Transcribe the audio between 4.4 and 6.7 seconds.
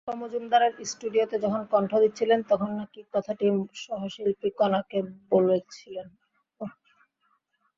কণাকে বলেছিলেনও।